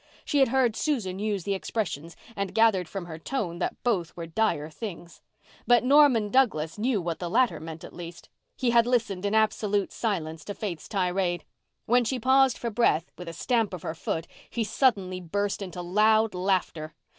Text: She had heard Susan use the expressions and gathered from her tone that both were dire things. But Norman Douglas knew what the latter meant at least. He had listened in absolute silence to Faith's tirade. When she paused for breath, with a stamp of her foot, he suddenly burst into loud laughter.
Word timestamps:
She 0.25 0.39
had 0.39 0.47
heard 0.47 0.75
Susan 0.75 1.19
use 1.19 1.43
the 1.43 1.53
expressions 1.53 2.15
and 2.35 2.55
gathered 2.55 2.87
from 2.87 3.05
her 3.05 3.19
tone 3.19 3.59
that 3.59 3.83
both 3.83 4.17
were 4.17 4.25
dire 4.25 4.67
things. 4.71 5.21
But 5.67 5.83
Norman 5.83 6.31
Douglas 6.31 6.79
knew 6.79 6.99
what 6.99 7.19
the 7.19 7.29
latter 7.29 7.59
meant 7.59 7.83
at 7.83 7.93
least. 7.93 8.27
He 8.57 8.71
had 8.71 8.87
listened 8.87 9.27
in 9.27 9.35
absolute 9.35 9.91
silence 9.91 10.43
to 10.45 10.55
Faith's 10.55 10.89
tirade. 10.89 11.45
When 11.85 12.03
she 12.03 12.19
paused 12.19 12.57
for 12.57 12.71
breath, 12.71 13.11
with 13.15 13.29
a 13.29 13.33
stamp 13.33 13.75
of 13.75 13.83
her 13.83 13.93
foot, 13.93 14.25
he 14.49 14.63
suddenly 14.63 15.21
burst 15.21 15.61
into 15.61 15.83
loud 15.83 16.33
laughter. 16.33 16.95